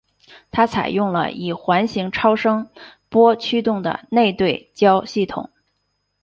[0.49, 2.67] 它采用了以环形超声
[3.07, 5.51] 波驱动的内对焦系统。